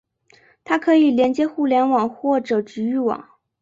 [0.63, 3.23] 它可以连接互联网或者局域网。